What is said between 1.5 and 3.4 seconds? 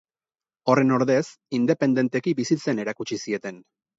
independenteki bizitzen erakutsi